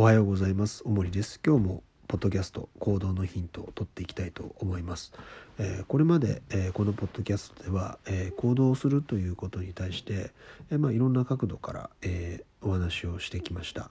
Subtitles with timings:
[0.00, 0.82] おはようございます。
[0.86, 1.38] おもりです。
[1.44, 5.12] 今日もポッドキャスト行動のヒントを取っていきたいと思います。
[5.58, 10.30] えーこれまで、えーこのポッドキャストでは、えー行動するということに対して、
[10.70, 13.90] えーまあ、いろんな角度から、えーお話をしてきました。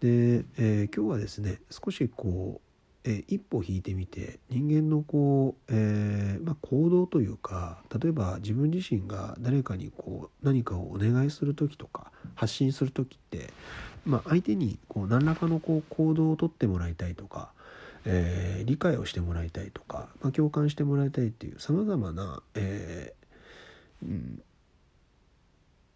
[0.00, 2.60] で、えー今日はですね少しこ
[3.06, 13.50] う、えー一歩引いてみて人間のこう、えーまあ、行動というか例えば自分自身が誰かにこう何かをお願いする時とか発信する時って、
[14.04, 17.50] まあ、相手にこう何らかのこう行動をとってもらいたいとか、
[18.04, 24.42] えー理解をしてもらいたいとか、まあ、共感してもらいたいっていうさまざまな、えーうん、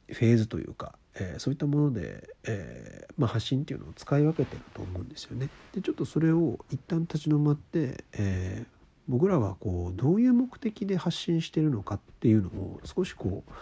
[0.09, 5.49] フェーズというか、えーそういったもので、えーまあ、発信っていうのを使い分けてると思うんですよね。
[5.75, 13.53] でちょっとそれを一旦立ち止まって、えー僕らはこうどういう目的で発信してるのかっていうのを少しこう、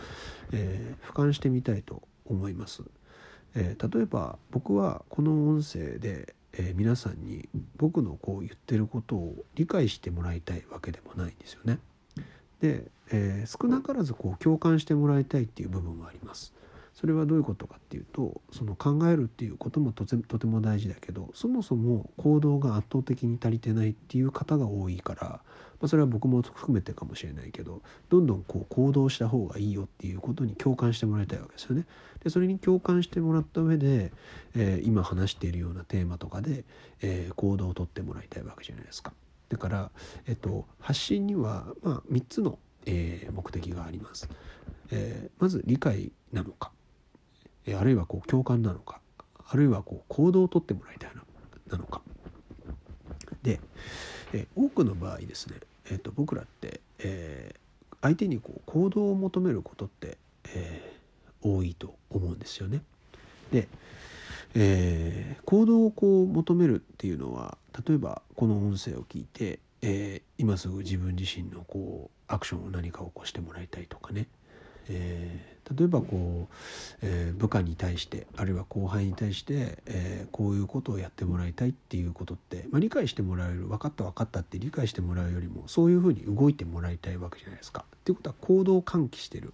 [0.53, 2.03] えー俯瞰してみたいと
[2.35, 2.83] 思います。
[3.55, 11.79] えー例えば僕はこの音声で、えー皆さんに僕のこう言ってることを理解してもらいたいわけでもないんですよね。
[12.61, 16.53] で、えー少なからずこう共感してもらいたいっていう部分はあります。
[16.99, 25.43] それはどういうことかっていうとその考えるっていうこともとてとても大事だけどそもそも行動が圧倒的に足りてないっていう方が多いから、ま
[25.83, 31.87] あ、それは僕も含めてかもしれないけどどんどんこう行動した方がいいよっていうことに共感してもらいたいわけですよね。
[32.25, 34.13] でそれに共感してもらった上で、
[34.57, 36.65] えー今話しているようなテーマとかで、
[37.01, 39.13] えー行動をとってもらいたいわけじゃないですか。
[39.51, 39.91] だから、
[40.27, 44.29] えっと、発信には、まあ、3つの、えー目的があります。
[44.91, 46.73] えまず理解なのか、
[47.75, 49.01] あるいはこう共感なのか
[49.47, 51.23] あるいはこう行動をとってもらいたいな
[51.71, 52.03] なのか
[53.43, 53.61] で、
[54.33, 55.57] えー多くの場合ですね、
[55.91, 57.59] えーと僕らって、えー
[58.01, 60.19] 相手にこう行動を求めることって、
[60.55, 62.83] えー多いと思うんですよね。
[63.53, 63.69] で、
[64.55, 74.29] えー行動をこう求めるっていうのは例えばこの音声を聞いて、えー今すぐ自分自身のこうアクションを何か起こしてもらいたいとかね、
[74.91, 76.55] えー例えばこう、
[77.03, 87.85] えー部下に対してあるいは後輩に対して、えーこういうことをやってもらいたいっていうことって、まあ、理解してもらえる分かった分かったって理解してもらうよりもそういうふうに動いてもらいたいわけじゃないですか。
[87.87, 89.53] っていうことは行動を喚起してる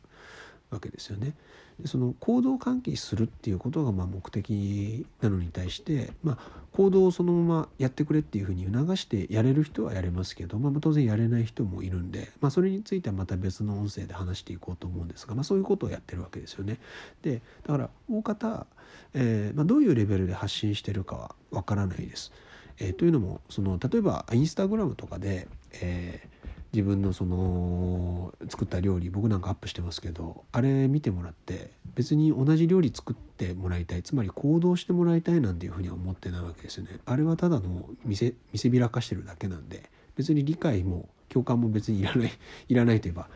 [0.74, 1.34] わけですよね。
[1.80, 6.38] でその行動を喚起するっていうことがま目的なのに対して、まあ、
[6.72, 16.78] 行動をそのままやってくれっていうふうに促してやれる人はやれますけど、まあ、当然やれない人もいるんで、まあ、それについてはまた別の音声で話していこうと思うんですが、ま、そういうことをやってるわけですよね。
[17.22, 18.66] でだから大方、
[19.14, 22.32] えーま、どういうレベルで発信してるかはわからないです。
[22.78, 25.48] えーというのもその例えばインスタグラムとかで、
[25.80, 26.33] えー
[26.74, 36.98] 自分のその作った料理僕なんかアップしてますけどあれ見てもらって別に同じ料理作ってもらいたいつまり行動してもらいたいなんていうふうには思ってないわけですよね。
[37.06, 42.32] あれはただの見せ見せびらかしてるだけなんで別に理解も共感も別にいらない
[42.68, 43.28] いらないといえば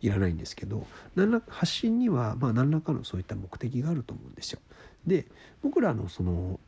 [0.00, 0.86] いらないんですけど
[1.16, 4.60] 何ら発信にはまあ何らかのそういった目的があると思うんですよ。
[5.06, 5.26] で
[5.62, 6.60] 僕らのその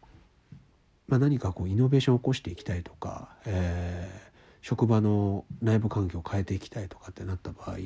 [1.08, 4.27] まあ、何かこうイノベーションを起こしていきたいとか、えー
[4.62, 7.76] 職場の内部環境を変えていきたいとかってなった場合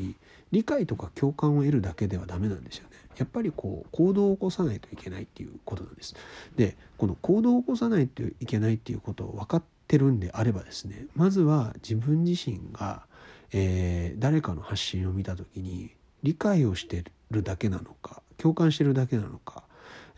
[0.50, 2.96] 理解とか共感を得るだけではダメなんですよね。
[3.16, 6.14] やっぱりこう行動を起こさないといけないっていうことなんです。
[6.56, 13.04] でこの行動を起こさないといけないっていうことを分かってるんであればですねまずは自分自身が、
[13.52, 15.90] えー誰かの発信を見た時に
[16.22, 19.64] 理解をしてるだけなのか共感してるだけなのか、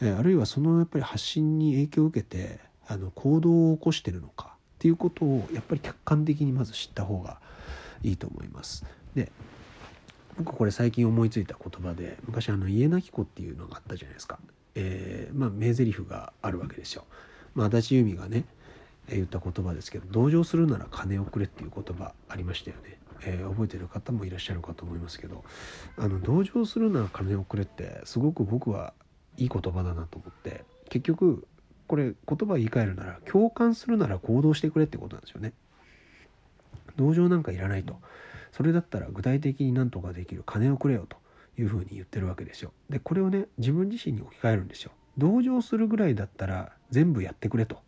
[0.01, 4.54] えーあるいはそのやっぱり発信に影響を受けてあの行動を起こしてるのか
[4.85, 7.41] っていうことをやっぱり客観的にまず知った方が
[8.03, 8.85] いいと思います。
[9.15, 9.33] で
[10.37, 14.39] 僕これ最近思いついた言葉で昔あの家なき子っていうのがあったじゃないですか。
[14.75, 17.07] えーまあ名台詞があるわけですよ。
[17.55, 18.45] まあ、足立由美がね
[19.09, 22.99] え言った言葉ですけど同情するなら金をくれっていう言葉ありましたよね。
[23.23, 25.45] えー覚えてる方もいらっしゃるかと思いますけど
[25.97, 28.93] あの同情するなら金をくれってすごく僕は
[29.39, 31.49] いい言葉だなと思って結局
[31.87, 35.53] これ言葉言い換えるなら共感するなら行動してくれってことなんですよね。
[36.97, 37.99] 同情なんかいらないと
[38.53, 41.17] それだったら具体的に何とかできる金をくれよと
[41.59, 42.73] いうふうに言ってるわけですよ。
[42.89, 44.93] でこれをね自分自身に置き換えるんですよ。
[45.19, 47.79] 同情するぐらいだったら全部やってくれと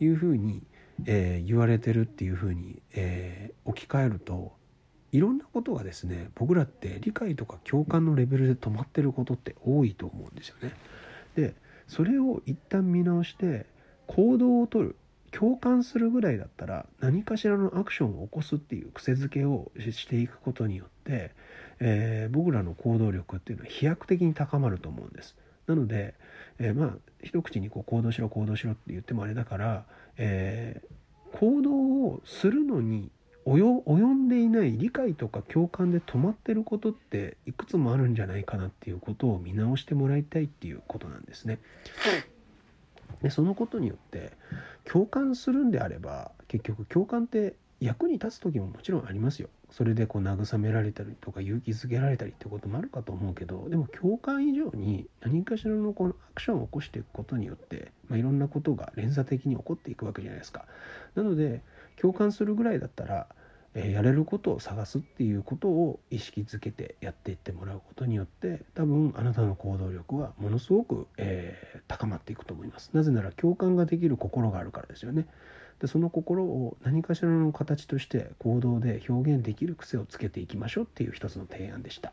[0.00, 0.62] いうふうに、
[1.06, 4.52] えー言われてるっていうふうに、えー置き換えると
[5.12, 10.72] いろんなことがですね僕らって理解とか共感のレベルで止まってることって多いと思うんですよね。
[11.36, 11.54] で
[11.90, 13.66] それを一旦見直して
[14.06, 14.96] 行動をとる
[15.32, 21.32] 共感するぐらいだったら何かしらのアクションを起こすっていう癖づけをししていくことによって、
[21.80, 25.36] えー僕らの行動力っていうのは飛躍的に高まると思うんです。
[25.66, 26.14] なので、
[26.58, 29.84] えー、まあ一口にこう行動しろ行動しろって言ってもあれだから、
[30.16, 33.10] えー、行動をするのに
[33.46, 41.58] 及んでいない理解とか共感で止まってることっていくつもあるんじゃないかなっていうことを見直してもらいたいっていうことなんですね。
[43.22, 44.32] でそのことによって
[44.84, 49.48] 共感するんであれば結局共感って役に立つ時ももちろんありますよ。
[49.70, 60.66] それでこう慰められたりとか勇気づけられたりってこともあるかと思うけどでも共感以上に何かしらのこのアクションを起こしていくことによって、まあ、いろんなことが連鎖的に起こっていくわけじゃないですか。
[61.14, 61.62] なので
[62.00, 63.26] 共感するぐらいだったら
[63.74, 75.26] えやれることを探すっていうことを意識づけてやっていってもらうことによって多分あなたの行動力はものすごく、えー、高まっていくと思いますなぜなら共感ができる心があるからですよね
[75.80, 82.12] でその心を何かしらの形として行動で表現できる癖をつけていきましょうっていう一つの提案でした。